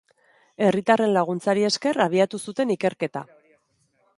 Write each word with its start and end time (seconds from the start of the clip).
Herritarren 0.67 1.13
laguntzari 1.17 1.65
esker 1.69 2.01
abiatu 2.07 2.41
zuten 2.49 2.73
ikerketa. 2.77 3.23